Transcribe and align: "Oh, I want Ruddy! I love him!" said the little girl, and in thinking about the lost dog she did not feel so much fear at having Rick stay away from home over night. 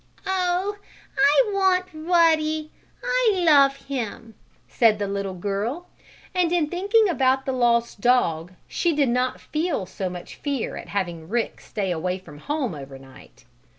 "Oh, 0.25 0.77
I 1.15 1.51
want 1.53 1.85
Ruddy! 1.93 2.71
I 3.03 3.33
love 3.35 3.75
him!" 3.75 4.33
said 4.67 4.97
the 4.97 5.05
little 5.07 5.35
girl, 5.35 5.89
and 6.33 6.51
in 6.51 6.69
thinking 6.69 7.07
about 7.07 7.45
the 7.45 7.51
lost 7.51 8.01
dog 8.01 8.53
she 8.67 8.95
did 8.95 9.09
not 9.09 9.39
feel 9.39 9.85
so 9.85 10.09
much 10.09 10.33
fear 10.37 10.75
at 10.75 10.87
having 10.89 11.29
Rick 11.29 11.59
stay 11.61 11.91
away 11.91 12.17
from 12.17 12.39
home 12.39 12.73
over 12.73 12.97
night. 12.97 13.45